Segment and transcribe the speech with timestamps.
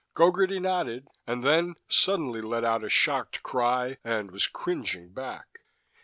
[0.15, 5.59] Gogarty nodded, and then suddenly let out a shocked cry, and was cringing back!